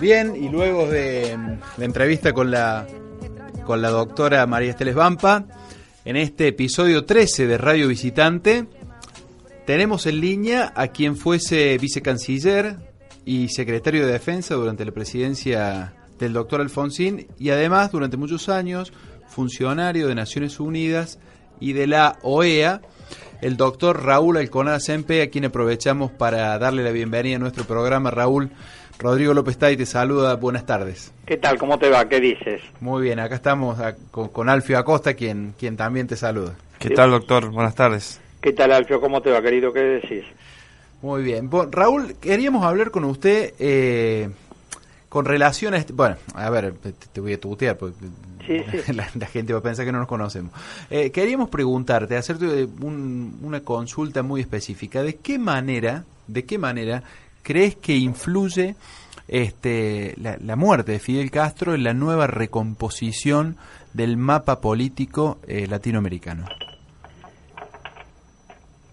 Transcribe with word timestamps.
Bien, 0.00 0.34
y 0.34 0.48
luego 0.48 0.86
de 0.86 1.36
la 1.76 1.84
entrevista 1.84 2.32
con 2.32 2.50
la, 2.50 2.86
con 3.66 3.82
la 3.82 3.90
doctora 3.90 4.46
María 4.46 4.70
Esteles 4.70 4.94
Vampa, 4.94 5.44
en 6.06 6.16
este 6.16 6.48
episodio 6.48 7.04
13 7.04 7.46
de 7.46 7.58
Radio 7.58 7.86
Visitante, 7.86 8.66
tenemos 9.66 10.06
en 10.06 10.22
línea 10.22 10.72
a 10.74 10.88
quien 10.88 11.16
fuese 11.16 11.76
vicecanciller 11.76 12.76
y 13.26 13.48
secretario 13.48 14.06
de 14.06 14.12
Defensa 14.12 14.54
durante 14.54 14.86
la 14.86 14.92
presidencia 14.92 15.92
del 16.18 16.32
doctor 16.32 16.62
Alfonsín 16.62 17.28
y 17.38 17.50
además 17.50 17.92
durante 17.92 18.16
muchos 18.16 18.48
años 18.48 18.94
funcionario 19.28 20.08
de 20.08 20.14
Naciones 20.14 20.60
Unidas 20.60 21.18
y 21.60 21.74
de 21.74 21.86
la 21.86 22.18
OEA, 22.22 22.80
el 23.42 23.58
doctor 23.58 24.02
Raúl 24.02 24.38
Alconada 24.38 24.80
Sempe, 24.80 25.20
a 25.20 25.28
quien 25.28 25.44
aprovechamos 25.44 26.10
para 26.10 26.58
darle 26.58 26.84
la 26.84 26.90
bienvenida 26.90 27.36
a 27.36 27.38
nuestro 27.38 27.64
programa. 27.64 28.10
Raúl, 28.10 28.50
Rodrigo 29.00 29.32
López 29.32 29.56
Tay 29.56 29.78
te 29.78 29.86
saluda, 29.86 30.34
buenas 30.36 30.66
tardes. 30.66 31.10
¿Qué 31.24 31.38
tal? 31.38 31.58
¿Cómo 31.58 31.78
te 31.78 31.88
va? 31.88 32.06
¿Qué 32.06 32.20
dices? 32.20 32.60
Muy 32.80 33.02
bien, 33.02 33.18
acá 33.18 33.34
estamos 33.34 33.78
con, 34.10 34.48
Alfio 34.50 34.78
Acosta, 34.78 35.14
quien, 35.14 35.54
quien 35.58 35.78
también 35.78 36.06
te 36.06 36.16
saluda. 36.16 36.54
¿Qué 36.78 36.90
tal, 36.90 37.10
doctor? 37.10 37.50
Buenas 37.50 37.74
tardes. 37.74 38.20
¿Qué 38.42 38.52
tal, 38.52 38.72
Alfio? 38.72 39.00
¿Cómo 39.00 39.22
te 39.22 39.30
va, 39.30 39.40
querido? 39.40 39.72
¿Qué 39.72 39.80
decís? 39.80 40.24
Muy 41.00 41.22
bien. 41.22 41.50
Raúl, 41.70 42.16
queríamos 42.20 42.62
hablar 42.62 42.90
con 42.90 43.04
usted 43.04 43.54
eh, 43.58 44.28
con 45.08 45.24
relación 45.24 45.72
a 45.72 45.78
este... 45.78 45.94
Bueno, 45.94 46.16
a 46.34 46.50
ver, 46.50 46.74
te, 47.12 47.22
voy 47.22 47.32
a 47.32 47.40
tutear 47.40 47.78
porque 47.78 47.96
La, 48.92 49.04
gente 49.26 49.54
va 49.54 49.60
a 49.60 49.62
pensar 49.62 49.86
que 49.86 49.92
no 49.92 49.98
nos 49.98 50.08
conocemos. 50.08 50.52
Eh, 50.90 51.10
queríamos 51.10 51.48
preguntarte, 51.48 52.18
hacerte 52.18 52.68
una 52.82 53.60
consulta 53.60 54.22
muy 54.22 54.42
específica. 54.42 55.02
¿De 55.02 55.16
qué 55.16 55.38
manera, 55.38 56.04
de 56.26 56.44
qué 56.44 56.58
manera 56.58 57.02
crees 57.42 57.76
que 57.76 57.96
influye 57.96 58.76
este, 59.28 60.14
la, 60.18 60.56
muerte 60.56 60.92
de 60.92 60.98
Fidel 60.98 61.30
Castro 61.30 61.74
en 61.74 61.84
la 61.84 61.94
nueva 61.94 62.26
recomposición 62.26 63.56
del 63.92 64.16
mapa 64.16 64.60
político 64.60 65.38
eh, 65.46 65.66
latinoamericano? 65.68 66.46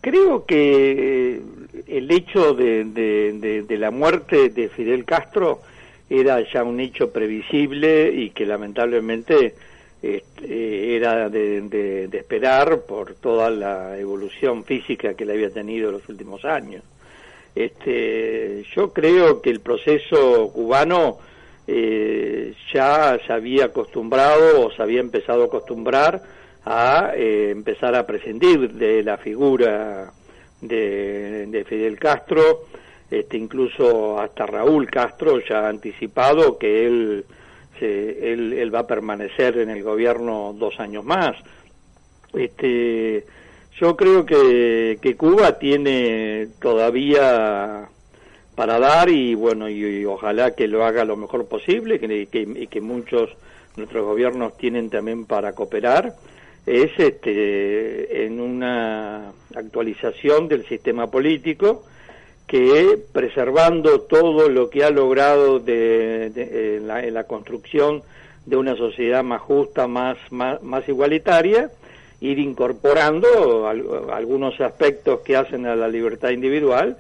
Creo 0.02 0.46
que 0.46 1.36
eh, 1.36 1.42
el 1.88 2.12
hecho 2.12 2.54
de, 2.54 3.66
la 3.70 3.92
muerte 3.92 4.50
de 4.50 4.70
Fidel 4.70 5.06
Castro 5.06 5.62
era 6.10 6.40
ya 6.52 6.64
un 6.64 6.80
hecho 6.80 7.12
previsible 7.12 8.14
y 8.14 8.30
que 8.30 8.46
lamentablemente 8.46 9.56
este, 10.02 10.96
era 10.96 11.30
de, 11.30 12.10
esperar 12.14 12.82
por 12.88 13.16
toda 13.16 13.50
la 13.50 13.98
evolución 13.98 14.64
física 14.64 15.16
que 15.16 15.26
le 15.26 15.34
había 15.34 15.50
tenido 15.50 15.90
en 15.90 15.96
los 15.96 16.08
últimos 16.08 16.46
años. 16.46 16.84
Este, 17.58 18.64
yo 18.76 18.94
creo 18.94 19.42
que 19.42 19.50
el 19.50 19.62
proceso 19.62 20.52
cubano 20.54 21.18
eh, 21.66 22.54
ya 22.72 23.18
se 23.26 23.34
había 23.34 23.66
acostumbrado 23.66 24.68
o 24.68 24.72
se 24.72 24.84
había 24.84 25.00
empezado 25.00 25.42
a 25.42 25.46
acostumbrar 25.48 26.22
a 26.66 27.14
eh, 27.16 27.50
empezar 27.50 27.96
a 27.96 28.06
prescindir 28.06 28.74
de 28.74 29.02
la 29.02 29.18
figura 29.18 30.12
de, 30.62 31.48
de 31.48 31.66
Fidel 31.66 31.98
Castro, 31.98 32.66
este, 33.10 33.38
incluso 33.38 34.20
hasta 34.20 34.46
Raúl 34.46 34.88
Castro 34.88 35.40
ya 35.40 35.66
ha 35.66 35.70
anticipado 35.70 36.60
que 36.60 36.86
él, 36.86 37.26
él, 37.82 38.76
va 38.76 38.80
a 38.80 38.88
permanecer 38.88 39.58
en 39.58 39.72
el 39.72 39.82
gobierno 39.82 40.54
dos 40.56 40.80
años 40.80 41.04
más. 41.04 41.36
Este, 42.34 43.26
yo 43.80 43.96
creo 43.96 44.26
que, 44.26 45.00
que 45.02 45.16
Cuba 45.16 45.60
tiene 45.60 46.48
todavía 46.62 47.90
para 48.56 48.80
dar 48.80 49.10
y 49.10 49.36
bueno, 49.36 49.70
y, 49.70 50.06
ojalá 50.06 50.56
que 50.56 50.68
lo 50.68 50.84
haga 50.84 51.06
lo 51.06 51.16
mejor 51.16 51.48
posible 51.48 52.00
que, 52.00 52.28
y 52.32 52.68
que 52.68 52.82
muchos 52.82 53.30
nuestros 53.76 54.04
gobiernos 54.04 54.58
tienen 54.58 54.90
también 54.90 55.26
para 55.26 55.54
cooperar 55.54 56.16
es 56.68 56.92
este, 56.98 58.26
en 58.26 58.42
una 58.42 59.32
actualización 59.56 60.50
del 60.50 60.68
sistema 60.68 61.10
político 61.10 61.86
que 62.46 63.00
preservando 63.14 64.02
todo 64.02 64.50
lo 64.50 64.70
que 64.70 64.84
ha 64.84 64.90
logrado 64.90 65.60
de, 65.60 66.26
en, 66.78 67.14
la, 67.14 67.24
construcción 67.24 68.04
de 68.46 68.58
una 68.58 68.76
sociedad 68.76 69.24
más 69.24 69.42
justa, 69.42 69.88
más, 69.88 70.18
más, 70.30 70.88
igualitaria, 70.90 71.72
ir 72.20 72.40
incorporando 72.40 73.68
algunos 73.68 74.60
aspectos 74.60 75.22
que 75.22 75.36
hacen 75.36 75.66
a 75.66 75.76
la 75.76 75.88
libertad 75.88 76.30
individual, 76.30 76.98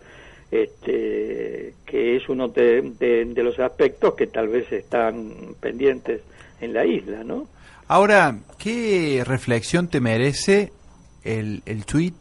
este, 0.51 1.73
que 1.85 2.15
es 2.15 2.29
uno 2.29 2.47
de, 2.49 3.33
los 3.35 3.59
aspectos 3.59 4.13
que 4.15 4.27
tal 4.27 4.47
vez 4.47 4.71
están 4.71 5.55
pendientes 5.59 6.21
en 6.61 6.73
la 6.73 6.85
isla, 6.85 7.23
¿no? 7.23 7.47
Ahora, 7.87 8.39
¿qué 8.57 9.23
reflexión 9.25 9.87
te 9.87 10.01
merece 10.01 10.71
el, 11.23 11.63
el 11.65 11.85
tuit 11.85 12.15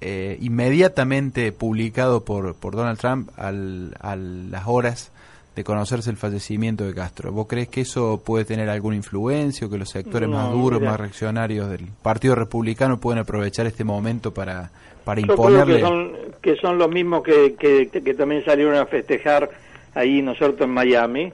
eh, 0.00 0.36
inmediatamente 0.40 1.50
publicado 1.52 2.24
por, 2.24 2.54
por 2.54 2.76
Donald 2.76 2.98
Trump 2.98 3.30
al, 3.36 3.96
a 4.00 4.14
las 4.16 4.62
horas 4.66 5.10
de 5.58 5.64
conocerse 5.64 6.08
el 6.08 6.16
fallecimiento 6.16 6.84
de 6.84 6.94
Castro. 6.94 7.32
¿Vos 7.32 7.48
crees 7.48 7.68
que 7.68 7.80
eso 7.80 8.22
puede 8.24 8.44
tener 8.44 8.68
alguna 8.68 8.94
influencia 8.94 9.66
o 9.66 9.70
que 9.70 9.76
los 9.76 9.88
sectores 9.88 10.28
más 10.28 10.52
duros, 10.52 10.80
más 10.80 10.98
reaccionarios 11.00 11.68
del 11.68 11.86
Partido 12.00 12.36
Republicano 12.36 13.00
pueden 13.00 13.18
aprovechar 13.18 13.66
este 13.66 13.82
momento 13.82 14.32
para, 14.32 14.70
para 15.04 15.20
imponerle? 15.20 15.76
que 15.76 15.80
son, 15.80 16.12
que 16.40 16.56
son 16.56 16.78
los 16.78 16.88
mismos 16.88 17.24
que, 17.24 17.56
que, 17.56 18.14
también 18.14 18.44
salieron 18.44 18.76
a 18.76 18.86
festejar 18.86 19.50
ahí, 19.94 20.22
¿no 20.22 20.30
es 20.30 20.38
cierto?, 20.38 20.62
en 20.62 20.70
Miami. 20.70 21.32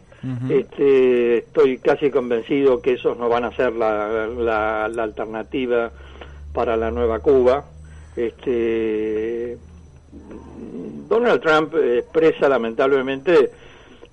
este, 0.48 1.38
estoy 1.38 1.76
casi 1.76 2.10
convencido 2.10 2.80
que 2.80 2.94
esos 2.94 3.18
no 3.18 3.28
van 3.28 3.44
a 3.44 3.54
ser 3.54 3.74
la, 3.74 4.26
la, 4.26 4.88
la 4.88 5.02
alternativa 5.02 5.90
para 6.54 6.78
la 6.78 6.90
nueva 6.90 7.18
Cuba 7.18 7.66
este, 8.16 9.58
Donald 11.08 11.40
Trump 11.42 11.74
expresa 11.74 12.48
lamentablemente 12.48 13.50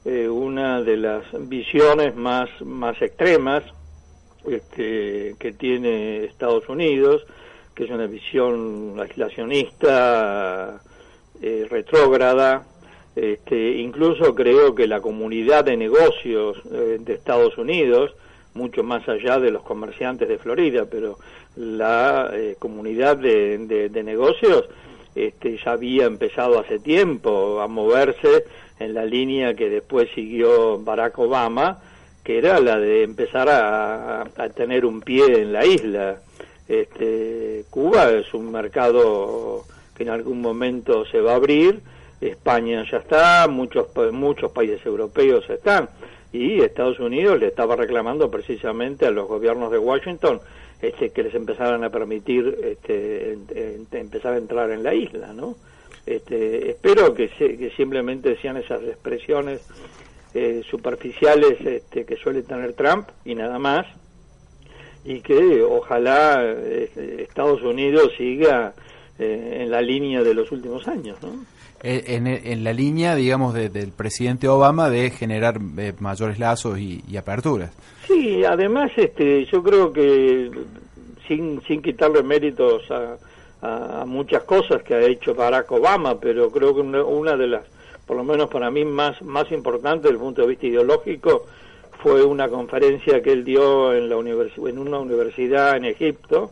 eh, 0.06 0.28
una 0.28 0.82
de 0.82 0.98
las 0.98 1.24
visiones 1.48 2.16
más, 2.16 2.50
más 2.62 3.02
extremas 3.02 3.64
este, 4.48 5.36
que 5.40 5.54
tiene 5.54 6.26
Estados 6.26 6.68
Unidos, 6.68 7.26
que 7.76 7.84
es 7.86 7.90
una 7.92 8.08
visión 8.08 9.00
aislacionista, 9.00 10.82
eh, 11.42 11.68
retrógrada. 11.70 12.66
Este, 13.16 13.78
incluso 13.78 14.34
creo 14.36 14.74
que 14.74 14.88
la 14.88 15.02
comunidad 15.02 15.66
de 15.66 15.76
negocios 15.76 16.58
eh, 16.72 16.98
de 17.00 17.14
Estados 17.14 17.58
Unidos, 17.58 18.14
mucho 18.54 18.84
más 18.84 19.08
allá 19.10 19.40
de 19.40 19.52
los 19.52 19.64
comerciantes 19.64 20.30
de 20.30 20.38
Florida, 20.38 20.86
pero 20.90 21.18
la 21.56 22.30
eh, 22.34 22.56
comunidad 22.58 23.18
de, 23.18 23.90
de, 23.90 24.04
negocios 24.04 24.66
este, 25.16 25.58
ya 25.58 25.74
había 25.74 26.06
empezado 26.06 26.60
hace 26.60 26.80
tiempo 26.80 27.60
a 27.60 27.68
moverse 27.68 28.46
en 28.84 28.94
la 28.94 29.06
línea 29.06 29.54
que 29.54 29.70
después 29.70 30.10
siguió 30.14 30.80
Barack 30.80 31.18
Obama, 31.20 31.80
que 32.24 32.38
era 32.38 32.60
la 32.60 32.78
de 32.80 33.04
empezar 33.04 33.50
a, 33.50 34.26
tener 34.56 34.86
un 34.86 35.02
pie 35.02 35.42
en 35.42 35.54
la 35.54 35.66
isla. 35.66 36.22
Este, 36.68 37.66
Cuba 37.70 38.10
es 38.12 38.34
un 38.34 38.52
mercado 38.52 39.66
que 39.96 40.04
en 40.04 40.10
algún 40.10 40.42
momento 40.42 41.06
se 41.06 41.20
va 41.20 41.34
a 41.34 41.36
abrir, 41.36 41.80
España 42.20 42.86
ya 42.90 42.98
está, 42.98 43.48
muchos, 43.48 43.88
muchos 44.12 44.52
países 44.52 44.86
europeos 44.86 45.50
están 45.50 45.90
y 46.32 46.62
Estados 46.62 47.00
Unidos 47.00 47.40
le 47.40 47.48
estaba 47.48 47.76
reclamando 47.76 48.30
precisamente 48.30 49.06
a 49.06 49.12
los 49.12 49.28
gobiernos 49.28 49.72
de 49.72 49.78
Washington 49.78 50.40
este, 50.82 51.10
que 51.10 51.24
les 51.24 51.36
empezaran 51.36 51.84
a 51.84 51.90
permitir 51.90 52.58
este, 52.64 53.38
empezar 53.92 54.34
a 54.34 54.38
entrar 54.38 54.72
en 54.72 54.84
la 54.84 54.94
isla, 54.94 55.34
¿no? 55.34 55.56
Este, 56.06 56.72
espero 56.72 57.14
que, 57.14 57.30
que 57.30 57.72
simplemente 57.78 58.38
sean 58.42 58.58
esas 58.58 58.84
expresiones 58.84 59.62
eh, 60.34 60.62
superficiales 60.70 61.60
este, 61.62 62.06
que 62.06 62.16
suele 62.16 62.42
tener 62.42 62.74
Trump 62.74 63.10
y 63.26 63.36
nada 63.36 63.60
más, 63.60 63.86
y 65.04 65.22
que 65.22 65.62
ojalá 65.62 66.44
este, 66.52 67.24
Estados 67.24 67.62
Unidos 67.64 68.12
siga 68.18 68.74
eh, 69.20 69.60
en 69.62 69.72
la 69.72 69.82
línea 69.82 70.24
de 70.24 70.34
los 70.34 70.52
últimos 70.52 70.88
años, 70.88 71.18
¿no? 71.22 71.46
Eh, 71.84 72.04
en, 72.44 72.64
la 72.64 72.74
línea, 72.74 73.16
digamos, 73.16 73.56
del 73.56 73.92
presidente 73.92 74.48
Obama 74.48 74.92
de 74.92 75.10
generar 75.10 75.60
eh, 75.80 75.94
mayores 76.00 76.38
lazos 76.38 76.80
y, 76.80 77.18
aperturas. 77.18 77.72
Sí, 78.08 78.44
además, 78.46 78.92
este, 78.96 79.46
yo 79.46 79.64
creo 79.64 79.92
que 79.92 80.52
sin, 81.28 81.60
sin 81.64 81.82
quitarle 81.82 82.22
méritos 82.22 82.84
a, 82.92 83.18
muchas 84.06 84.44
cosas 84.44 84.82
que 84.84 84.96
ha 84.96 85.02
hecho 85.02 85.36
Barack 85.36 85.72
Obama, 85.72 86.20
pero 86.20 86.50
creo 86.52 86.74
que 86.74 86.82
una, 86.82 87.38
de 87.38 87.48
las, 87.48 87.64
por 88.06 88.18
lo 88.18 88.24
menos 88.24 88.50
para 88.50 88.72
mí, 88.72 88.86
más, 88.86 89.22
más 89.22 89.52
importantes 89.52 90.04
desde 90.04 90.16
el 90.16 90.20
punto 90.20 90.42
de 90.42 90.48
vista 90.48 90.68
ideológico, 90.68 91.46
fue 92.02 92.24
una 92.24 92.50
conferencia 92.50 93.22
que 93.22 93.32
él 93.32 93.44
dio 93.44 93.94
en, 93.94 94.10
la 94.10 94.16
en 94.16 94.80
una 94.80 95.00
universidad 95.00 95.78
en 95.78 95.86
Egipto 95.86 96.52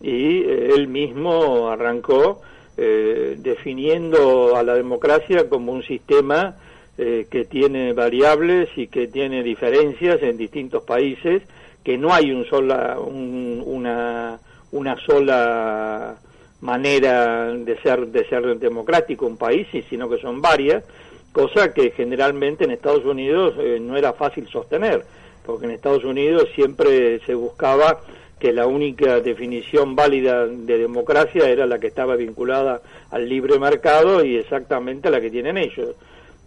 y 0.00 0.42
eh, 0.42 0.70
él 0.74 0.88
mismo 0.88 1.68
arrancó 1.68 2.40
eh, 2.76 3.36
definiendo 3.38 4.56
a 4.56 4.62
la 4.62 4.74
democracia 4.74 5.48
como 5.48 5.72
un 5.72 5.82
sistema 5.82 6.56
eh, 6.96 7.26
que 7.30 7.44
tiene 7.44 7.92
variables 7.92 8.68
y 8.76 8.88
que 8.88 9.06
tiene 9.06 9.42
diferencias 9.42 10.22
en 10.22 10.36
distintos 10.36 10.82
países, 10.82 11.42
que 11.84 11.96
no 11.96 12.12
hay 12.12 12.32
un 12.32 12.44
sola, 12.46 12.98
una, 12.98 14.38
una 14.72 14.96
sola 15.06 16.18
manera 16.60 17.52
de 17.52 17.80
ser, 17.80 18.06
de 18.08 18.28
ser 18.28 18.58
democrático 18.58 19.26
un 19.26 19.36
país, 19.36 19.66
sino 19.88 20.08
que 20.08 20.18
son 20.18 20.40
varias, 20.40 20.84
cosa 21.32 21.72
que 21.72 21.90
generalmente 21.90 22.64
en 22.64 22.72
Estados 22.72 23.04
Unidos 23.04 23.54
eh, 23.58 23.78
no 23.80 23.96
era 23.96 24.12
fácil 24.12 24.48
sostener, 24.48 25.04
porque 25.46 25.66
en 25.66 25.72
Estados 25.72 26.04
Unidos 26.04 26.48
siempre 26.54 27.20
se 27.20 27.34
buscaba 27.34 28.00
que 28.38 28.52
la 28.52 28.66
única 28.66 29.20
definición 29.20 29.96
válida 29.96 30.46
de 30.46 30.78
democracia 30.78 31.48
era 31.48 31.66
la 31.66 31.78
que 31.78 31.88
estaba 31.88 32.16
vinculada 32.16 32.80
al 33.10 33.28
libre 33.28 33.58
mercado 33.58 34.24
y 34.24 34.36
exactamente 34.36 35.10
la 35.10 35.20
que 35.20 35.30
tienen 35.30 35.58
ellos. 35.58 35.94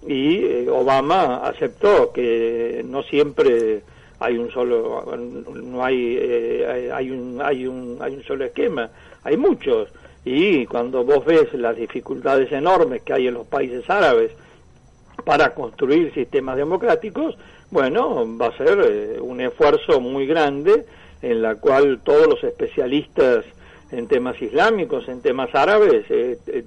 Y 0.08 0.44
eh, 0.44 0.68
Obama 0.70 1.38
aceptó 1.46 2.12
que 2.12 2.84
no 2.88 3.04
siempre 3.04 3.82
hay 4.22 4.38
un 4.38 4.52
solo 4.52 5.04
no 5.18 5.84
hay 5.84 6.16
eh, 6.20 6.92
hay 6.94 7.10
un 7.10 7.42
hay 7.42 7.66
un 7.66 7.98
hay 8.00 8.16
un 8.16 8.24
solo 8.24 8.46
esquema. 8.46 8.90
Hay 9.24 9.36
muchos. 9.36 9.90
Y 10.24 10.66
cuando 10.68 11.04
vos 11.04 11.26
ves 11.26 11.52
las 11.54 11.76
dificultades 11.76 12.52
enormes 12.52 13.02
que 13.02 13.14
hay 13.14 13.28
en 13.28 13.34
los 13.34 13.48
países 13.48 13.90
árabes 13.90 14.32
para 15.26 15.54
construir 15.56 16.14
sistemas 16.14 16.58
democráticos 16.58 17.36
bueno 17.70 18.28
va 18.38 18.48
a 18.48 18.58
ser 18.58 18.80
eh, 18.84 19.20
un 19.20 19.42
esfuerzo 19.42 20.00
muy 20.00 20.28
grande 20.28 20.86
en 21.22 21.42
la 21.42 21.56
cual 21.56 22.02
todos 22.04 22.28
los 22.28 22.44
especialistas 22.44 23.46
en 23.92 24.08
temas 24.08 24.40
islámicos 24.42 25.08
en 25.10 25.22
temas 25.22 25.54
árabes 25.54 26.06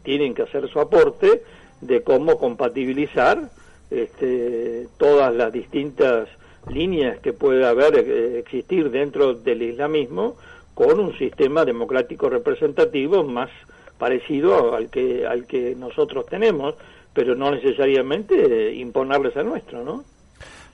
tienen 0.02 0.34
que 0.34 0.42
hacer 0.42 0.68
su 0.68 0.78
aporte 0.78 1.42
de 1.80 2.02
cómo 2.02 2.38
compatibilizar 2.38 3.50
este, 3.90 4.86
todas 4.98 5.34
las 5.34 5.52
distintas 5.52 6.28
líneas 6.68 7.18
que 7.18 7.32
puede 7.32 7.66
haber 7.66 7.96
eh, 7.96 8.38
existir 8.38 8.90
dentro 8.90 9.34
del 9.34 9.62
islamismo 9.62 10.36
con 10.74 10.98
un 10.98 11.16
sistema 11.16 11.64
democrático 11.64 12.28
representativo 12.28 13.22
más 13.22 13.50
parecido 13.98 14.74
al 14.74 14.90
que 14.90 15.26
al 15.26 15.46
que 15.46 15.74
nosotros 15.76 16.26
tenemos, 16.26 16.74
pero 17.12 17.34
no 17.34 17.50
necesariamente 17.50 18.34
eh, 18.34 18.74
imponerles 18.74 19.36
el 19.36 19.46
nuestro, 19.46 19.84
¿no? 19.84 20.04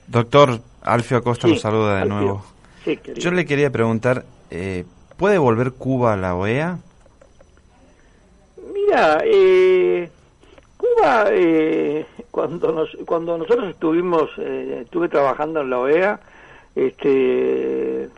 Doctor 0.07 0.59
Alfio 0.81 1.17
Acosta 1.17 1.47
nos 1.47 1.61
saluda 1.61 1.99
de 1.99 2.05
nuevo. 2.05 2.43
Yo 3.15 3.31
le 3.31 3.45
quería 3.45 3.69
preguntar, 3.69 4.25
eh, 4.49 4.85
¿puede 5.17 5.37
volver 5.37 5.73
Cuba 5.73 6.13
a 6.13 6.17
la 6.17 6.35
OEA? 6.35 6.79
Mira, 8.73 9.21
eh, 9.23 10.09
Cuba, 10.77 11.25
eh, 11.31 12.05
cuando, 12.31 12.71
nos, 12.71 12.89
cuando 13.05 13.37
nosotros 13.37 13.69
estuvimos, 13.69 14.29
eh, 14.37 14.79
estuve 14.83 15.09
trabajando 15.09 15.61
en 15.61 15.69
la 15.69 15.79
OEA, 15.79 16.19
este, 16.75 18.09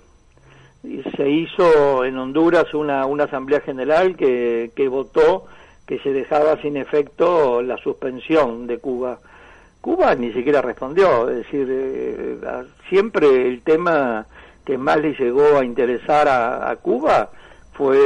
se 1.15 1.29
hizo 1.29 2.05
en 2.05 2.17
Honduras 2.17 2.73
una, 2.73 3.05
una 3.05 3.25
asamblea 3.25 3.61
general 3.61 4.15
que, 4.15 4.71
que 4.75 4.87
votó 4.87 5.45
que 5.87 5.99
se 5.99 6.13
dejaba 6.13 6.61
sin 6.61 6.77
efecto 6.77 7.61
la 7.61 7.77
suspensión 7.77 8.67
de 8.67 8.77
Cuba. 8.77 9.19
Cuba 9.81 10.15
ni 10.15 10.31
siquiera 10.31 10.61
respondió, 10.61 11.29
es 11.29 11.37
decir, 11.37 11.67
eh, 11.69 12.37
siempre 12.87 13.47
el 13.47 13.61
tema 13.63 14.25
que 14.63 14.77
más 14.77 14.97
le 15.01 15.13
llegó 15.13 15.57
a 15.57 15.65
interesar 15.65 16.29
a 16.29 16.73
Cuba 16.77 17.29
fue 17.73 17.97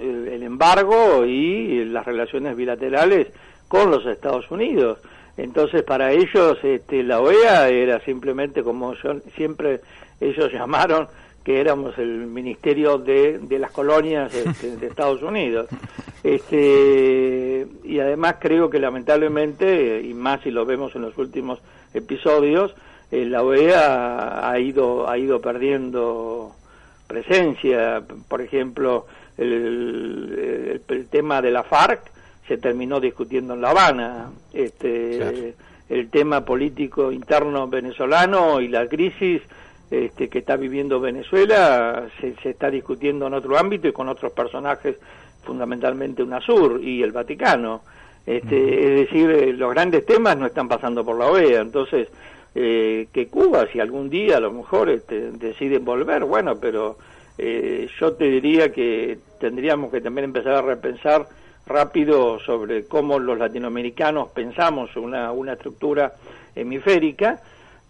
el, 0.00 0.42
embargo 0.42 1.24
y 1.24 1.84
las 1.84 2.06
relaciones 2.06 2.56
bilaterales 2.56 3.28
con 3.68 3.90
los 3.90 4.04
Estados 4.06 4.50
Unidos. 4.50 4.98
Entonces, 5.36 5.82
para 5.84 6.12
ellos, 6.12 6.58
este, 6.62 7.02
la 7.02 7.20
OEA 7.20 7.68
era 7.68 8.00
simplemente 8.00 8.62
como 8.62 8.94
siempre 9.36 9.80
ellos 10.20 10.52
llamaron, 10.52 11.06
que 11.44 11.60
éramos 11.60 11.96
el 11.98 12.26
ministerio 12.26 12.98
de, 12.98 13.38
de 13.38 13.58
las 13.58 13.70
colonias 13.70 14.34
este, 14.34 14.76
de 14.76 14.86
Estados 14.88 15.22
Unidos. 15.22 15.68
Este, 16.22 17.66
y 17.84 18.00
además 18.00 18.36
creo 18.40 18.68
que 18.68 18.78
lamentablemente, 18.78 20.02
y 20.02 20.12
más 20.14 20.42
si 20.42 20.50
lo 20.50 20.66
vemos 20.66 20.94
en 20.96 21.02
los 21.02 21.16
últimos 21.16 21.60
episodios, 21.94 22.74
eh, 23.10 23.24
la 23.24 23.42
OEA 23.42 24.50
ha 24.50 24.58
ido, 24.58 25.08
ha 25.08 25.16
ido 25.16 25.40
perdiendo 25.40 26.52
presencia, 27.06 28.02
por 28.28 28.42
ejemplo, 28.42 29.06
el, 29.38 30.82
tema 31.10 31.40
de 31.40 31.50
la 31.50 31.62
FARC 31.62 32.00
se 32.48 32.56
terminó 32.56 32.98
discutiendo 32.98 33.54
en 33.54 33.60
La 33.60 33.70
Habana, 33.70 34.30
este, 34.52 35.54
el 35.88 36.10
tema 36.10 36.44
político 36.44 37.12
interno 37.12 37.68
venezolano 37.68 38.60
y 38.60 38.68
la 38.68 38.88
crisis 38.88 39.42
este, 39.90 40.28
que 40.28 40.38
está 40.40 40.56
viviendo 40.56 40.98
Venezuela 41.00 42.06
se, 42.20 42.34
se, 42.36 42.50
está 42.50 42.70
discutiendo 42.70 43.26
en 43.26 43.34
otro 43.34 43.58
ámbito 43.58 43.86
y 43.86 43.92
con 43.92 44.08
otros 44.08 44.32
personajes, 44.32 44.96
fundamentalmente 45.44 46.22
UNASUR 46.22 46.82
y 46.82 47.02
el 47.02 47.12
Vaticano. 47.12 47.82
Este, 48.26 48.84
Es 48.84 49.08
decir, 49.08 49.30
eh, 49.30 49.52
los 49.54 49.70
grandes 49.72 50.04
temas 50.04 50.36
no 50.36 50.46
están 50.46 50.68
pasando 50.68 51.04
por 51.04 51.18
la 51.18 51.26
OEA, 51.26 51.60
entonces 51.60 52.08
eh, 52.54 53.08
que 53.12 53.28
Cuba, 53.28 53.66
si 53.72 53.80
algún 53.80 54.10
día 54.10 54.36
a 54.36 54.40
lo 54.40 54.52
mejor 54.52 54.90
este, 54.90 55.30
deciden 55.32 55.84
volver, 55.84 56.24
bueno, 56.24 56.56
pero 56.60 56.98
eh, 57.38 57.88
yo 57.98 58.12
te 58.12 58.24
diría 58.24 58.70
que 58.70 59.18
tendríamos 59.40 59.90
que 59.90 60.02
también 60.02 60.26
empezar 60.26 60.52
a 60.54 60.62
repensar 60.62 61.26
rápido 61.68 62.38
sobre 62.40 62.86
cómo 62.86 63.18
los 63.18 63.38
latinoamericanos 63.38 64.28
pensamos 64.30 64.96
una, 64.96 65.32
una 65.32 65.52
estructura 65.52 66.12
hemisférica. 66.54 67.40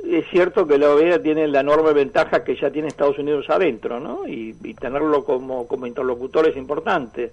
Es 0.05 0.27
cierto 0.29 0.67
que 0.67 0.79
la 0.79 0.91
OEA 0.91 1.21
tiene 1.21 1.49
la 1.49 1.61
enorme 1.61 1.93
ventaja 1.93 2.45
que 2.45 2.55
ya 2.57 2.71
tiene 2.71 2.89
Estados 2.89 3.19
Unidos 3.19 3.49
adentro, 3.51 3.99
¿no? 3.99 4.29
Y, 4.29 4.53
tenerlo 4.75 5.25
como, 5.25 5.67
como 5.67 5.87
interlocutor 5.87 6.49
es 6.49 6.57
importante. 6.57 7.33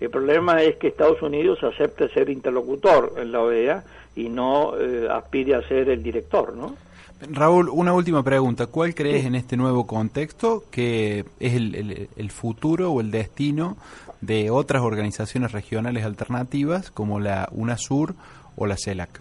El 0.00 0.10
problema 0.10 0.62
es 0.62 0.76
que 0.76 0.88
Estados 0.88 1.20
Unidos 1.22 1.62
acepte 1.62 2.08
ser 2.08 2.30
interlocutor 2.30 3.14
en 3.18 3.32
la 3.32 3.42
OEA 3.42 3.84
y 4.14 4.28
no 4.28 4.74
eh, 4.78 5.08
aspire 5.10 5.54
a 5.54 5.62
ser 5.62 5.90
el 5.90 6.02
director, 6.02 6.54
¿no? 6.54 6.74
Raúl, 7.20 7.70
una 7.70 7.94
última 7.94 8.22
pregunta. 8.22 8.66
¿Cuál 8.66 8.94
crees 8.94 9.24
en 9.24 9.34
este 9.34 9.56
nuevo 9.56 9.86
contexto 9.86 10.64
que 10.70 11.24
es 11.40 11.54
el, 11.54 12.08
el, 12.14 12.30
futuro 12.30 12.92
o 12.92 13.00
el 13.00 13.10
destino 13.10 13.76
de 14.20 14.50
otras 14.50 14.82
organizaciones 14.82 15.52
regionales 15.52 16.04
alternativas 16.04 16.90
como 16.90 17.18
la 17.18 17.48
UNASUR 17.52 18.14
o 18.56 18.66
la 18.66 18.76
CELAC? 18.76 19.20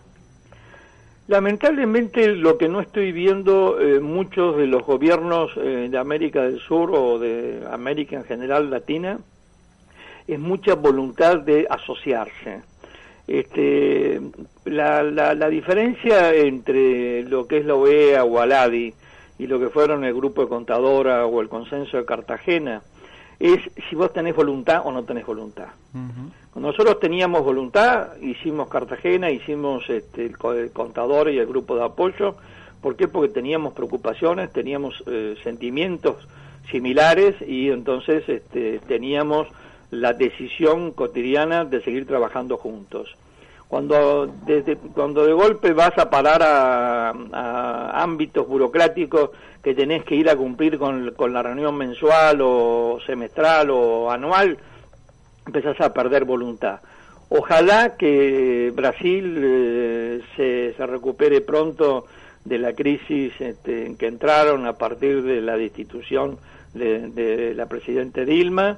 Lamentablemente 1.28 2.36
lo 2.36 2.58
que 2.58 2.68
no 2.68 2.82
estoy 2.82 3.12
viendo 3.12 3.80
eh, 3.80 4.00
muchos 4.00 4.58
de 4.58 4.68
los 4.68 4.86
gobiernos 4.86 5.52
eh, 5.58 5.88
de 5.90 5.98
América 5.98 6.44
del 6.44 6.60
Sur 6.60 6.92
o 6.94 7.18
de 7.18 7.64
América 7.72 8.18
en 8.18 8.26
general 8.26 8.70
latina 8.70 9.18
es 10.28 10.40
mucha 10.40 10.76
voluntad 10.76 11.40
de 11.40 11.66
asociarse. 11.70 12.62
Este, 13.28 14.22
la, 14.66 15.02
la, 15.02 15.34
la, 15.34 15.50
diferencia 15.50 16.34
entre 16.34 17.24
lo 17.24 17.48
que 17.48 17.58
es 17.58 17.66
la 17.66 17.74
OEA 17.74 18.24
o 18.24 18.40
ALADI 18.40 18.94
y 19.40 19.48
lo 19.48 19.60
que 19.60 19.70
fueron 19.70 20.04
el 20.04 20.14
grupo 20.14 20.44
de 20.44 20.48
contadora 20.48 21.26
o 21.26 21.42
el 21.42 21.50
consenso 21.50 21.98
de 21.98 22.06
Cartagena 22.06 22.84
es 23.40 23.60
si 23.90 23.96
vos 23.96 24.14
tenés 24.14 24.36
voluntad 24.36 24.82
o 24.86 24.92
no 24.92 25.04
tenés 25.04 25.26
voluntad. 25.26 25.68
Cuando 25.92 26.72
nosotros 26.72 27.00
teníamos 27.00 27.44
voluntad, 27.44 28.16
hicimos 28.22 28.70
Cartagena, 28.70 29.30
hicimos 29.30 29.90
este, 29.90 30.26
el, 30.26 30.38
contador 30.72 31.30
y 31.30 31.38
el 31.38 31.46
grupo 31.46 31.76
de 31.76 31.84
apoyo. 31.84 32.36
¿Por 32.82 32.96
qué? 32.96 33.08
Porque 33.08 33.34
teníamos 33.34 33.74
preocupaciones, 33.74 34.54
teníamos 34.54 35.04
eh, 35.08 35.36
sentimientos 35.44 36.28
similares 36.72 37.36
y 37.46 37.70
entonces 37.70 38.28
este, 38.28 38.80
teníamos 38.88 39.48
la 40.02 40.14
decisión 40.14 40.92
cotidiana 40.92 41.66
de 41.66 41.82
seguir 41.82 42.06
trabajando 42.06 42.58
juntos. 42.58 43.16
Cuando, 43.68 44.28
desde, 44.46 44.78
cuando 44.78 45.26
de 45.26 45.34
golpe 45.34 45.74
vas 45.74 45.98
a 45.98 46.10
parar 46.10 46.42
a, 46.44 48.02
ámbitos 48.04 48.48
burocráticos 48.48 49.32
que 49.64 49.74
tenés 49.74 50.04
que 50.04 50.16
ir 50.16 50.30
a 50.30 50.36
cumplir 50.36 50.78
con, 50.78 51.12
con, 51.12 51.34
la 51.34 51.42
reunión 51.42 51.76
mensual 51.76 52.40
o 52.42 53.00
semestral 53.06 53.72
o 53.72 54.12
anual, 54.12 54.58
empezás 55.48 55.82
a 55.82 55.94
perder 55.94 56.26
voluntad. 56.26 56.80
Ojalá 57.30 57.98
que 57.98 58.72
Brasil 58.76 59.42
eh, 59.44 60.22
se, 60.36 60.76
se, 60.78 60.86
recupere 60.86 61.42
pronto 61.42 62.06
de 62.44 62.60
la 62.60 62.74
crisis 62.74 63.34
este, 63.40 63.88
en 63.88 63.98
que 63.98 64.06
entraron 64.06 64.68
a 64.68 64.74
partir 64.74 65.24
de 65.24 65.42
la 65.42 65.58
destitución 65.58 66.38
de, 66.76 67.10
de 67.10 67.56
la 67.56 67.66
presidenta 67.66 68.24
Dilma 68.24 68.78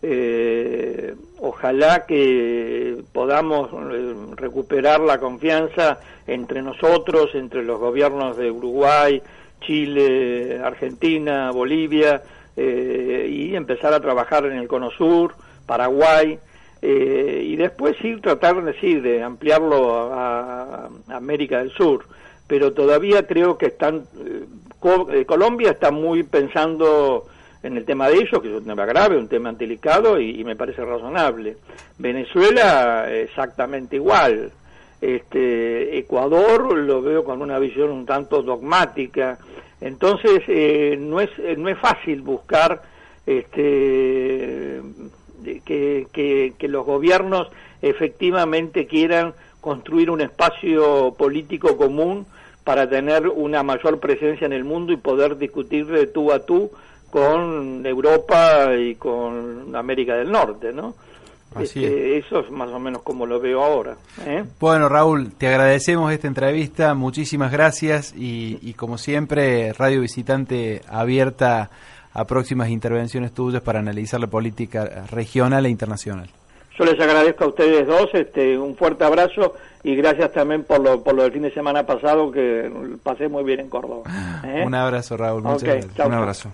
eh, 0.00 1.16
ojalá 1.40 2.06
que 2.06 3.02
podamos 3.12 3.70
eh, 3.72 4.14
recuperar 4.36 5.00
la 5.00 5.18
confianza 5.18 5.98
entre 6.26 6.62
nosotros, 6.62 7.34
entre 7.34 7.64
los 7.64 7.80
gobiernos 7.80 8.36
de 8.36 8.50
Uruguay, 8.50 9.20
Chile, 9.60 10.60
Argentina, 10.62 11.50
Bolivia, 11.50 12.22
eh, 12.56 13.28
y 13.28 13.56
empezar 13.56 13.92
a 13.92 14.00
trabajar 14.00 14.46
en 14.46 14.58
el 14.58 14.68
Cono 14.68 14.90
Sur, 14.90 15.34
Paraguay, 15.66 16.38
y 16.80 17.56
después 17.56 17.96
sí 18.00 18.20
tratar 18.20 18.62
de, 18.62 18.72
sí, 18.78 19.00
de 19.00 19.20
ampliarlo 19.20 20.12
a, 20.12 20.88
América 21.08 21.58
del 21.58 21.72
Sur, 21.72 22.04
pero 22.46 22.72
todavía 22.72 23.26
creo 23.26 23.58
que 23.58 23.66
están, 23.66 24.04
Colombia 25.26 25.72
está 25.72 25.90
muy 25.90 26.22
pensando 26.22 27.26
en 27.68 27.76
el 27.76 27.84
tema 27.84 28.08
de 28.08 28.16
ellos, 28.16 28.40
que 28.42 28.48
es 28.48 28.54
un 28.54 28.64
tema 28.64 28.86
grave, 28.86 29.16
un 29.16 29.28
tema 29.28 29.52
delicado 29.52 30.20
y, 30.20 30.42
me 30.42 30.56
parece 30.56 30.84
razonable. 30.84 31.56
Venezuela 31.98 33.10
exactamente 33.12 33.96
igual. 33.96 34.50
Este, 35.00 35.98
Ecuador 35.98 36.76
lo 36.76 37.00
veo 37.02 37.24
con 37.24 37.40
una 37.40 37.58
visión 37.58 37.90
un 37.90 38.06
tanto 38.06 38.42
dogmática. 38.42 39.38
Entonces 39.80 40.42
eh, 40.48 40.96
no 40.98 41.20
es 41.20 41.30
no 41.56 41.68
es 41.68 41.78
fácil 41.78 42.22
buscar 42.22 42.82
este, 43.26 44.80
que, 45.64 46.06
que, 46.12 46.54
que 46.58 46.68
los 46.68 46.84
gobiernos 46.84 47.48
efectivamente 47.82 48.86
quieran 48.86 49.34
construir 49.60 50.10
un 50.10 50.22
espacio 50.22 51.14
político 51.16 51.76
común 51.76 52.26
para 52.64 52.88
tener 52.88 53.28
una 53.28 53.62
mayor 53.62 54.00
presencia 54.00 54.46
en 54.46 54.52
el 54.52 54.64
mundo 54.64 54.92
y 54.92 54.96
poder 54.96 55.38
discutir 55.38 55.86
de 55.86 56.06
tú 56.06 56.32
a 56.32 56.44
tú 56.44 56.70
con 57.10 57.84
Europa 57.84 58.74
y 58.76 58.94
con 58.96 59.74
América 59.74 60.16
del 60.16 60.30
Norte, 60.30 60.72
¿no? 60.72 60.94
Este, 61.58 62.18
eso 62.18 62.40
es 62.40 62.50
más 62.50 62.68
o 62.70 62.78
menos 62.78 63.02
como 63.02 63.26
lo 63.26 63.40
veo 63.40 63.64
ahora. 63.64 63.96
¿eh? 64.26 64.44
Bueno, 64.60 64.88
Raúl, 64.88 65.32
te 65.32 65.48
agradecemos 65.48 66.12
esta 66.12 66.28
entrevista, 66.28 66.94
muchísimas 66.94 67.50
gracias 67.50 68.14
y, 68.16 68.74
como 68.74 68.98
siempre, 68.98 69.72
Radio 69.72 70.02
Visitante 70.02 70.82
abierta 70.88 71.70
a 72.12 72.24
próximas 72.26 72.68
intervenciones 72.68 73.32
tuyas 73.32 73.62
para 73.62 73.78
analizar 73.78 74.20
la 74.20 74.26
política 74.26 75.06
regional 75.10 75.64
e 75.66 75.70
internacional. 75.70 76.28
Yo 76.78 76.84
les 76.84 77.00
agradezco 77.00 77.44
a 77.44 77.48
ustedes 77.48 77.86
dos, 77.86 78.08
este, 78.12 78.56
un 78.56 78.76
fuerte 78.76 79.04
abrazo 79.04 79.54
y 79.82 79.96
gracias 79.96 80.32
también 80.32 80.64
por 80.64 80.80
lo, 80.80 81.02
por 81.02 81.14
lo 81.14 81.22
del 81.22 81.32
fin 81.32 81.42
de 81.42 81.52
semana 81.52 81.84
pasado 81.84 82.30
que 82.30 82.70
pasé 83.02 83.28
muy 83.28 83.42
bien 83.42 83.60
en 83.60 83.68
Córdoba. 83.68 84.02
¿eh? 84.44 84.62
Un 84.64 84.74
abrazo, 84.74 85.16
Raúl. 85.16 85.42
Muchas 85.42 85.62
gracias. 85.62 86.06
un 86.06 86.14
abrazo. 86.14 86.52